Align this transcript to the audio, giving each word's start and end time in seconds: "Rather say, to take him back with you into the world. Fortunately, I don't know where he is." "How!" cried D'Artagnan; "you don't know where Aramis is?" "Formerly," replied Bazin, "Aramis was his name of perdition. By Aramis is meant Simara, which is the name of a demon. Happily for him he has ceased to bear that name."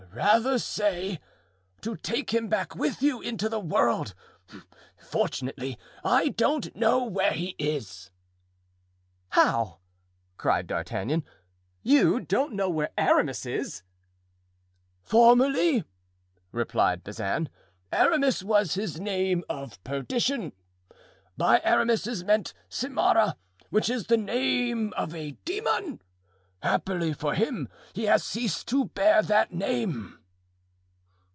"Rather 0.13 0.59
say, 0.59 1.21
to 1.79 1.95
take 1.95 2.33
him 2.33 2.49
back 2.49 2.75
with 2.75 3.01
you 3.01 3.21
into 3.21 3.47
the 3.47 3.61
world. 3.61 4.13
Fortunately, 4.97 5.79
I 6.03 6.27
don't 6.29 6.75
know 6.75 7.05
where 7.05 7.31
he 7.31 7.55
is." 7.57 8.11
"How!" 9.29 9.79
cried 10.35 10.67
D'Artagnan; 10.67 11.23
"you 11.81 12.19
don't 12.19 12.51
know 12.51 12.69
where 12.69 12.89
Aramis 12.97 13.45
is?" 13.45 13.83
"Formerly," 15.01 15.85
replied 16.51 17.05
Bazin, 17.05 17.47
"Aramis 17.93 18.43
was 18.43 18.73
his 18.73 18.99
name 18.99 19.45
of 19.47 19.81
perdition. 19.85 20.51
By 21.37 21.61
Aramis 21.63 22.05
is 22.05 22.25
meant 22.25 22.53
Simara, 22.69 23.37
which 23.69 23.89
is 23.89 24.07
the 24.07 24.17
name 24.17 24.91
of 24.97 25.15
a 25.15 25.31
demon. 25.45 26.01
Happily 26.63 27.11
for 27.13 27.33
him 27.33 27.69
he 27.93 28.03
has 28.03 28.23
ceased 28.23 28.67
to 28.67 28.85
bear 28.85 29.23
that 29.23 29.51
name." 29.51 30.19